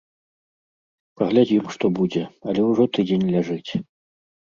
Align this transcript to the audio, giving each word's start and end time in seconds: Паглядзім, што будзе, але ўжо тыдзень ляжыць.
Паглядзім, 1.19 1.63
што 1.75 1.85
будзе, 1.99 2.23
але 2.53 2.61
ўжо 2.71 2.83
тыдзень 2.97 3.27
ляжыць. 3.37 3.71